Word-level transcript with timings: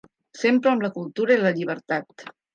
Sempre 0.43 0.71
amb 0.71 0.85
la 0.85 0.91
cultura 0.95 1.37
i 1.37 1.43
la 1.43 1.53
llibertat. 1.59 2.27